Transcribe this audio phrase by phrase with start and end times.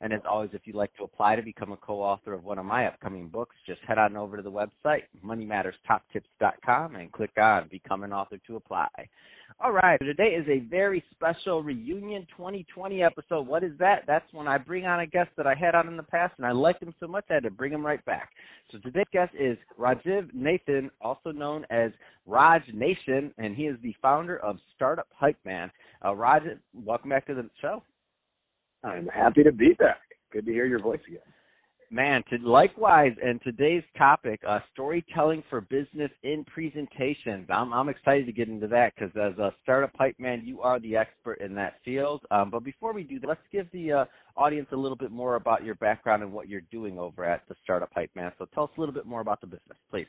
[0.00, 2.64] And as always, if you'd like to apply to become a co-author of one of
[2.64, 8.04] my upcoming books, just head on over to the website, moneymatterstoptips.com, and click on Become
[8.04, 8.88] an Author to apply.
[9.60, 13.46] All right, today is a very special reunion 2020 episode.
[13.46, 14.04] What is that?
[14.06, 16.46] That's when I bring on a guest that I had on in the past, and
[16.46, 18.30] I liked him so much I had to bring him right back.
[18.70, 21.90] So today's guest is Rajiv Nathan, also known as
[22.24, 25.72] Raj Nation, and he is the founder of Startup Hype Man.
[26.04, 26.42] Uh, Raj,
[26.72, 27.82] welcome back to the show.
[28.84, 30.00] I'm happy to be back.
[30.32, 31.20] Good to hear your voice again.
[31.90, 37.48] Man, to, likewise, and today's topic, uh, storytelling for business in presentations.
[37.48, 40.78] I'm, I'm excited to get into that because as a startup hype man, you are
[40.80, 42.20] the expert in that field.
[42.30, 44.04] Um, but before we do that, let's give the uh,
[44.36, 47.54] audience a little bit more about your background and what you're doing over at the
[47.64, 48.32] Startup Hype Man.
[48.38, 50.06] So tell us a little bit more about the business, please.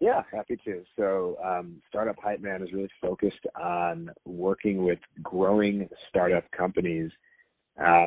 [0.00, 0.82] Yeah, happy to.
[0.96, 7.12] So, um, Startup Hype Man is really focused on working with growing startup companies
[7.80, 8.06] uh,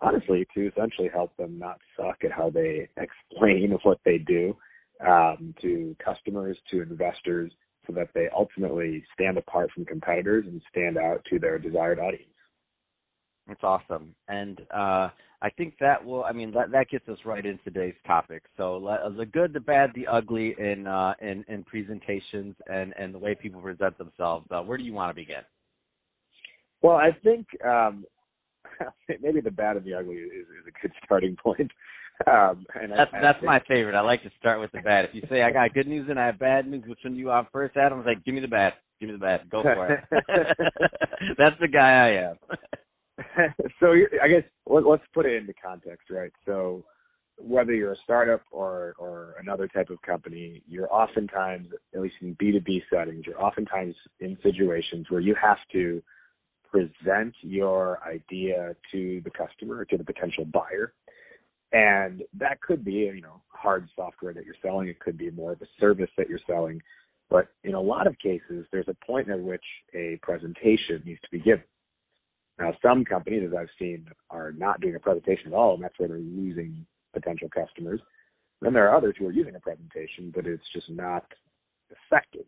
[0.00, 4.56] honestly to essentially help them not suck at how they explain what they do
[5.06, 7.52] um, to customers, to investors,
[7.86, 12.28] so that they ultimately stand apart from competitors and stand out to their desired audience.
[13.48, 15.08] That's awesome, and uh,
[15.42, 16.22] I think that will.
[16.22, 18.44] I mean, that that gets us right into today's topic.
[18.56, 23.18] So, the good, the bad, the ugly in uh, in, in presentations and and the
[23.18, 24.46] way people present themselves.
[24.48, 25.42] Uh, where do you want to begin?
[26.82, 28.04] Well, I think um,
[29.20, 31.70] maybe the bad and the ugly is, is a good starting point.
[32.30, 33.96] Um, and that's I, that's I my favorite.
[33.96, 35.06] I like to start with the bad.
[35.06, 37.18] If you say I got good news and I have bad news, which one do
[37.18, 37.76] you want first?
[37.76, 40.04] Adam's like, give me the bad, give me the bad, go for it.
[41.38, 42.36] that's the guy I am.
[43.80, 46.30] so I guess let, let's put it into context, right?
[46.46, 46.84] So
[47.38, 52.36] whether you're a startup or or another type of company, you're oftentimes, at least in
[52.36, 56.02] B2B settings, you're oftentimes in situations where you have to
[56.72, 60.94] present your idea to the customer, to the potential buyer.
[61.72, 64.88] And that could be, you know, hard software that you're selling.
[64.88, 66.80] It could be more of a service that you're selling.
[67.30, 71.30] But in a lot of cases, there's a point at which a presentation needs to
[71.30, 71.64] be given.
[72.58, 75.98] Now, some companies, as I've seen, are not doing a presentation at all, and that's
[75.98, 76.84] where they're losing
[77.14, 78.00] potential customers.
[78.60, 81.24] Then there are others who are using a presentation, but it's just not
[81.90, 82.44] effective.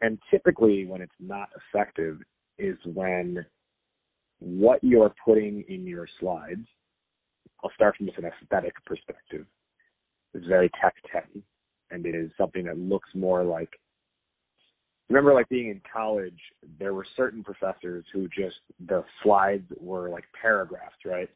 [0.00, 2.18] And typically, when it's not effective,
[2.58, 3.44] is when
[4.40, 6.66] what you're putting in your slides,
[7.62, 9.46] I'll start from just an aesthetic perspective,
[10.34, 11.42] is very text heavy
[11.90, 13.70] and it is something that looks more like
[15.08, 16.38] remember like being in college
[16.78, 21.30] there were certain professors who just the slides were like paragraphs right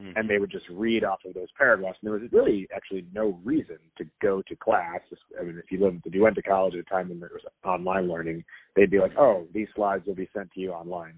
[0.00, 0.12] mm-hmm.
[0.16, 3.38] and they would just read off of those paragraphs and there was really actually no
[3.44, 5.00] reason to go to class
[5.40, 7.30] i mean if you lived if you went to college at a time when there
[7.32, 8.44] was online learning
[8.76, 11.14] they'd be like oh these slides will be sent to you online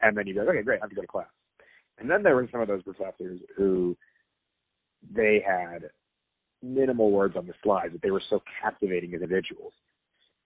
[0.00, 1.26] and then you'd be like okay great i have to go to class
[1.98, 3.96] and then there were some of those professors who
[5.14, 5.90] they had
[6.62, 9.72] minimal words on the slides, but they were so captivating individuals.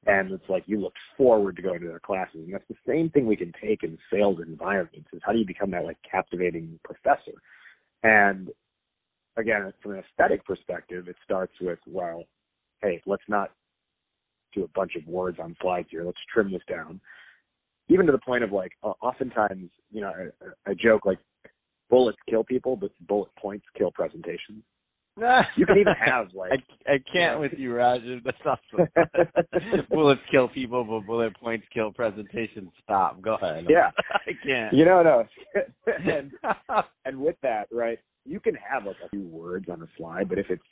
[0.06, 2.34] And it's like you looked forward to going to their classes.
[2.34, 5.46] And that's the same thing we can take in sales environments is how do you
[5.46, 7.32] become that like captivating professor?
[8.02, 8.50] And
[9.36, 12.24] again, from an aesthetic perspective, it starts with, well,
[12.82, 13.52] hey, let's not
[14.52, 16.04] do a bunch of words on slides here.
[16.04, 17.00] Let's trim this down.
[17.88, 20.12] Even to the point of like, oftentimes, you know,
[20.66, 21.18] I, I joke like
[21.90, 24.64] bullets kill people, but bullet points kill presentations
[25.56, 26.52] you can even have like
[26.88, 28.18] I, I can't with you, Roger.
[28.24, 28.88] That's awesome.
[29.90, 32.70] Bullets kill people, but bullet points kill presentations.
[32.82, 33.20] Stop.
[33.20, 33.66] Go ahead.
[33.68, 34.72] Yeah, I can't.
[34.72, 35.24] You know, no.
[36.06, 36.32] and,
[37.04, 40.38] and with that, right, you can have like a few words on a slide, but
[40.38, 40.62] if it's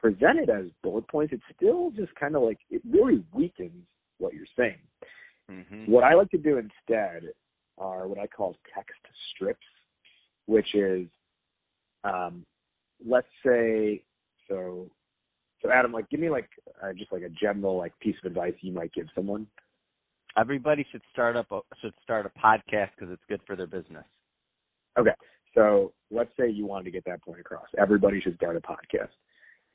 [0.00, 3.84] presented as bullet points, it still just kind of like it really weakens
[4.18, 4.78] what you're saying.
[5.50, 5.90] Mm-hmm.
[5.90, 7.24] What I like to do instead
[7.76, 9.00] are what I call text
[9.34, 9.66] strips,
[10.46, 11.06] which is
[12.04, 12.44] um,
[13.04, 14.02] let's say
[14.48, 14.90] so
[15.62, 16.48] so Adam, like, give me like
[16.82, 19.46] uh, just like a general like piece of advice you might give someone.
[20.36, 24.04] Everybody should start up a, should start a podcast because it's good for their business.
[24.98, 25.14] Okay,
[25.54, 27.66] so let's say you wanted to get that point across.
[27.76, 29.10] Everybody should start a podcast.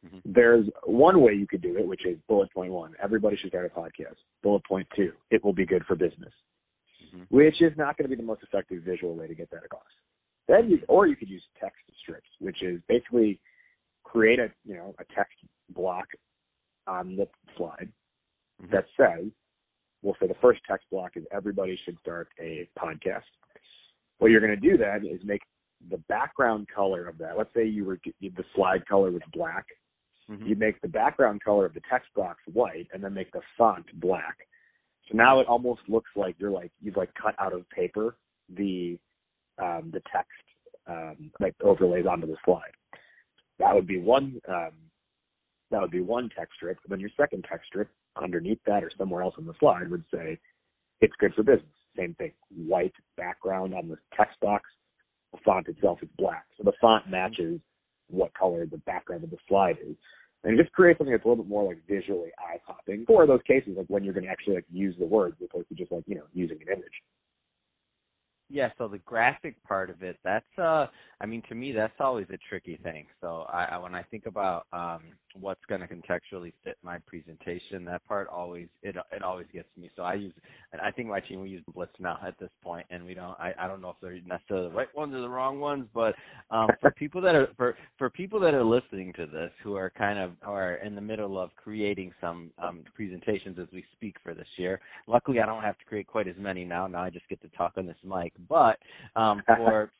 [0.05, 0.19] Mm-hmm.
[0.25, 3.65] There's one way you could do it, which is bullet point one: everybody should start
[3.65, 4.15] a podcast.
[4.41, 6.33] Bullet point two: it will be good for business,
[7.13, 7.23] mm-hmm.
[7.29, 9.83] which is not going to be the most effective visual way to get that across.
[10.47, 13.39] Then you, or you could use text strips, which is basically
[14.03, 15.35] create a you know a text
[15.69, 16.05] block
[16.87, 17.89] on the slide
[18.61, 18.71] mm-hmm.
[18.73, 19.25] that says,
[20.01, 23.23] we'll So the first text block is everybody should start a podcast.
[24.19, 25.41] What you're going to do then is make
[25.89, 27.37] the background color of that.
[27.37, 29.65] Let's say you were the slide color was black.
[30.29, 30.45] Mm-hmm.
[30.47, 33.85] You make the background color of the text box white, and then make the font
[33.99, 34.37] black.
[35.09, 38.15] So now it almost looks like you're like you've like cut out of paper
[38.55, 38.97] the
[39.73, 40.31] um, the text
[40.87, 42.71] um, like overlays onto the slide.
[43.59, 44.71] That would be one um,
[45.71, 46.77] that would be one text strip.
[46.87, 47.89] then your second text strip
[48.21, 50.37] underneath that or somewhere else on the slide would say
[51.01, 51.65] it's good for business.
[51.97, 54.69] Same thing, white background on the text box.
[55.31, 57.59] The font itself is black, so the font matches
[58.09, 59.95] what color the background of the slide is
[60.43, 63.39] and just create something that's a little bit more like visually eye popping for those
[63.47, 65.91] cases like when you're going to actually like use the words as opposed to just
[65.91, 67.01] like you know using an image
[68.49, 70.87] yeah, so the graphic part of it, that's uh
[71.21, 73.05] I mean to me that's always a tricky thing.
[73.21, 75.01] So I, I when I think about um
[75.39, 79.89] what's going to contextually fit my presentation, that part always it it always gets me.
[79.95, 80.33] So I use
[80.73, 83.39] and I think my team we use Blitz now at this point and we don't
[83.39, 86.13] I, I don't know if they're necessarily the right ones or the wrong ones, but
[86.51, 89.89] um for people that are for for people that are listening to this who are
[89.97, 94.33] kind of are in the middle of creating some um presentations as we speak for
[94.33, 94.81] this year.
[95.07, 96.87] Luckily I don't have to create quite as many now.
[96.87, 98.77] Now I just get to talk on this mic but
[99.15, 99.91] um, for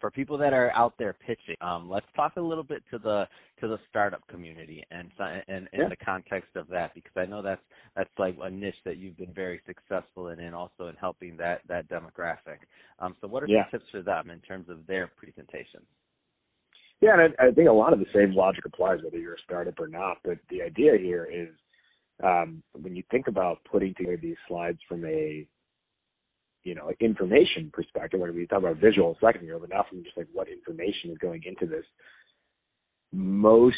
[0.00, 3.26] for people that are out there pitching, um, let's talk a little bit to the
[3.60, 5.10] to the startup community and
[5.48, 5.88] and in yeah.
[5.88, 7.62] the context of that because I know that's
[7.96, 11.60] that's like a niche that you've been very successful in and also in helping that
[11.68, 12.58] that demographic.
[12.98, 13.64] Um, so what are yeah.
[13.70, 15.86] some tips for them in terms of their presentations?
[17.00, 19.44] Yeah, and I, I think a lot of the same logic applies whether you're a
[19.44, 20.18] startup or not.
[20.24, 21.48] But the idea here is
[22.22, 25.46] um, when you think about putting together these slides from a
[26.64, 30.02] you know, information perspective, when we talk about visual a second ago, but now from
[30.02, 31.84] just like what information is going into this,
[33.12, 33.76] most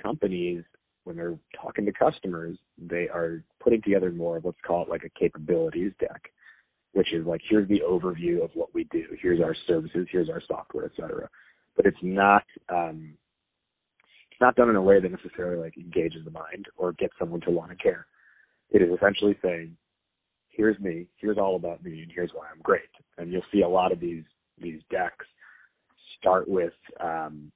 [0.00, 0.62] companies,
[1.04, 5.18] when they're talking to customers, they are putting together more of what's called like a
[5.18, 6.30] capabilities deck,
[6.92, 9.04] which is like, here's the overview of what we do.
[9.20, 10.06] Here's our services.
[10.10, 11.28] Here's our software, et cetera.
[11.76, 13.14] But it's not, um,
[14.30, 17.40] it's not done in a way that necessarily like engages the mind or gets someone
[17.42, 18.06] to want to care.
[18.70, 19.76] It is essentially saying,
[20.50, 22.82] here's me, here's all about me, and here's why I'm great.
[23.18, 24.24] And you'll see a lot of these
[24.60, 25.26] these decks
[26.18, 27.50] start with um,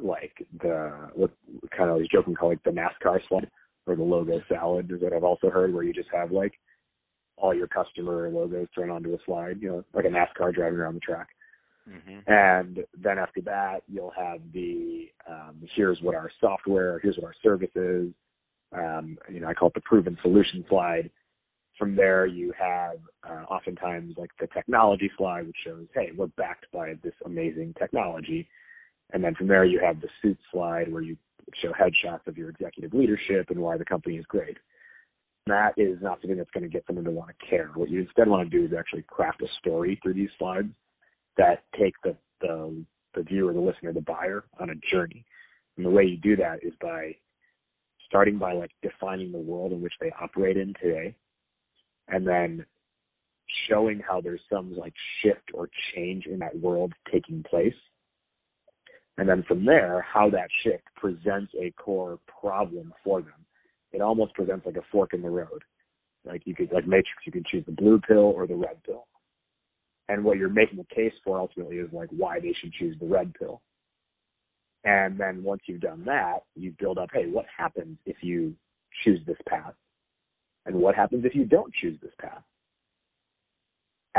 [0.00, 1.30] like the what
[1.76, 3.50] kind of I was joking call like the NASCAR slide
[3.86, 6.52] or the logo salad is what I've also heard where you just have like
[7.36, 10.94] all your customer logos thrown onto a slide, you know, like a NASCAR driving around
[10.94, 11.28] the track.
[11.88, 12.32] Mm-hmm.
[12.32, 17.34] And then after that, you'll have the um, here's what our software, here's what our
[17.42, 18.08] service is.
[18.72, 21.10] Um, you know, I call it the proven solution slide
[21.78, 26.66] from there, you have uh, oftentimes like the technology slide, which shows, hey, we're backed
[26.72, 28.48] by this amazing technology.
[29.12, 31.16] And then from there, you have the suit slide where you
[31.62, 34.56] show headshots of your executive leadership and why the company is great.
[35.46, 37.70] That is not something that's going to get someone to want to care.
[37.74, 40.72] What you instead want to do is actually craft a story through these slides
[41.36, 42.84] that take the, the,
[43.14, 45.24] the viewer, the listener, the buyer on a journey.
[45.76, 47.14] And the way you do that is by
[48.06, 51.14] starting by like defining the world in which they operate in today
[52.08, 52.64] and then
[53.68, 57.74] showing how there's some like shift or change in that world taking place.
[59.18, 63.46] And then from there, how that shift presents a core problem for them.
[63.92, 65.62] It almost presents like a fork in the road.
[66.24, 69.06] Like you could, like Matrix, you can choose the blue pill or the red pill.
[70.08, 73.06] And what you're making a case for ultimately is like why they should choose the
[73.06, 73.62] red pill.
[74.84, 78.54] And then once you've done that, you build up, hey, what happens if you
[79.04, 79.74] choose this path?
[80.66, 82.42] And what happens if you don't choose this path?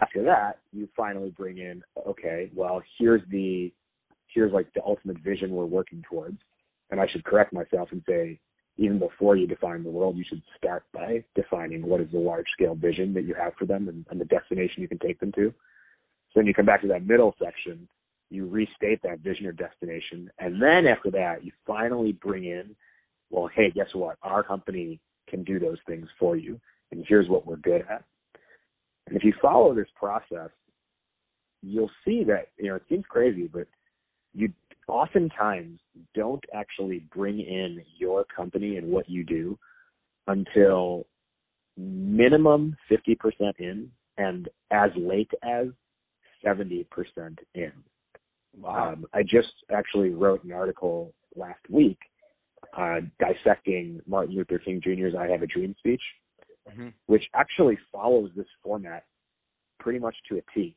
[0.01, 3.71] After that, you finally bring in, okay, well, here's the,
[4.33, 6.37] here's like the ultimate vision we're working towards.
[6.89, 8.39] And I should correct myself and say,
[8.77, 12.45] even before you define the world, you should start by defining what is the large
[12.53, 15.31] scale vision that you have for them and, and the destination you can take them
[15.33, 15.49] to.
[15.49, 17.87] So then you come back to that middle section,
[18.29, 22.75] you restate that vision or destination, and then after that, you finally bring in,
[23.31, 24.17] well, hey, guess what?
[24.21, 26.59] Our company can do those things for you.
[26.91, 28.03] And here's what we're good at.
[29.07, 30.49] And if you follow this process,
[31.61, 33.67] you'll see that, you know, it seems crazy, but
[34.33, 34.51] you
[34.87, 35.79] oftentimes
[36.13, 39.57] don't actually bring in your company and what you do
[40.27, 41.05] until
[41.77, 43.17] minimum 50%
[43.59, 45.67] in and as late as
[46.45, 46.85] 70%
[47.55, 47.71] in.
[48.59, 48.93] Wow.
[48.93, 51.99] Um, I just actually wrote an article last week
[52.77, 56.01] uh, dissecting Martin Luther King Jr.'s "I Have a Dream" speech,
[56.69, 56.89] mm-hmm.
[57.07, 59.05] which actually follows this format
[59.79, 60.75] pretty much to a T.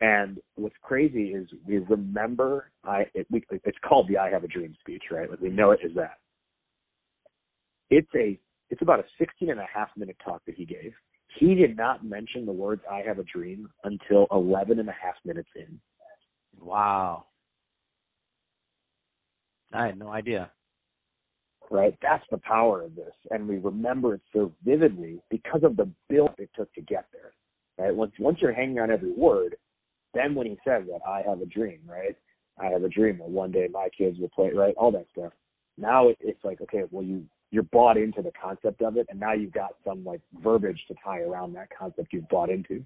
[0.00, 4.48] And what's crazy is we remember I it, we, it's called the "I Have a
[4.48, 5.30] Dream" speech, right?
[5.30, 6.18] Like we know it as that.
[7.90, 8.38] It's a
[8.70, 10.92] it's about a 16 and a half minute talk that he gave.
[11.38, 15.14] He did not mention the words I have a dream until 11 and a half
[15.24, 15.78] minutes in.
[16.58, 17.26] Wow.
[19.72, 20.50] I had no idea.
[21.70, 21.96] Right?
[22.02, 23.14] That's the power of this.
[23.30, 27.32] And we remember it so vividly because of the build it took to get there.
[27.78, 27.94] Right?
[27.94, 29.56] Once once you're hanging on every word,
[30.14, 32.16] then when he says that I have a dream, right?
[32.60, 34.74] I have a dream that one day my kids will play, right?
[34.76, 35.32] All that stuff.
[35.78, 39.20] Now it, it's like, okay, well you you're bought into the concept of it, and
[39.20, 42.84] now you've got some like verbiage to tie around that concept you've bought into.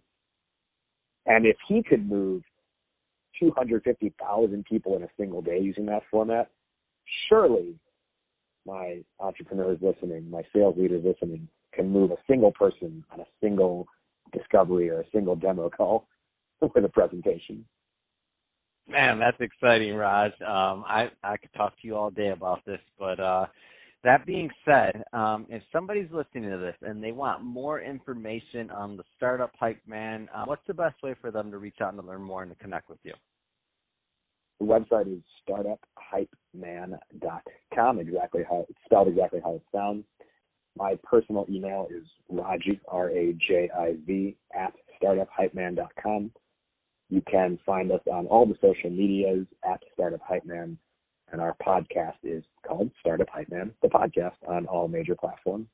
[1.27, 2.43] And if he could move
[3.41, 6.51] 250,000 people in a single day using that format,
[7.29, 7.75] surely
[8.67, 13.87] my entrepreneurs listening, my sales leaders listening, can move a single person on a single
[14.33, 16.09] discovery or a single demo call
[16.61, 17.65] with a presentation.
[18.89, 20.33] Man, that's exciting, Raj.
[20.43, 23.47] Um, I I could talk to you all day about this, but uh,
[24.05, 28.97] that being said, um, if somebody's listening to this and they want more information on
[28.97, 32.01] the startup hype man, uh, what's the best way for them to reach out and
[32.01, 33.15] to learn more and to connect with you?
[34.61, 35.23] The website is
[37.99, 40.05] exactly how it's spelled exactly how it sounds.
[40.77, 46.31] My personal email is Rajiv, R-A-J-I-V, at startuphypeman.com.
[47.09, 50.77] You can find us on all the social medias at Startup Hype Man
[51.33, 55.67] and our podcast is called Startup Hype Man, the podcast on all major platforms.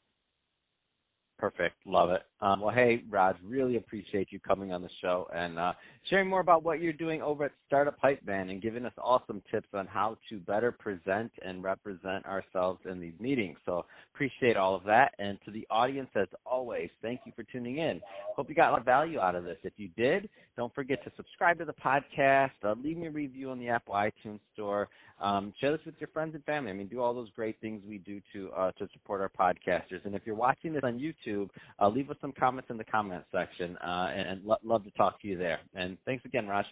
[1.42, 1.74] Perfect.
[1.86, 2.22] Love it.
[2.40, 5.72] Um, well, hey, Raj, really appreciate you coming on the show and uh,
[6.08, 9.42] sharing more about what you're doing over at Startup Hype Man and giving us awesome
[9.50, 13.56] tips on how to better present and represent ourselves in these meetings.
[13.66, 13.84] So
[14.14, 15.14] appreciate all of that.
[15.18, 18.00] And to the audience, as always, thank you for tuning in.
[18.36, 19.58] Hope you got a lot of value out of this.
[19.64, 23.50] If you did, don't forget to subscribe to the podcast, uh, leave me a review
[23.50, 24.88] on the Apple iTunes Store,
[25.20, 26.70] um, share this with your friends and family.
[26.70, 30.04] I mean, do all those great things we do to uh, to support our podcasters.
[30.04, 30.98] And if you're watching this on
[31.32, 31.48] YouTube,
[31.80, 34.90] uh, leave us some comments in the comment section, uh, and, and lo- love to
[34.92, 35.60] talk to you there.
[35.74, 36.66] And thanks again, Raj.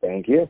[0.00, 0.48] Thank you.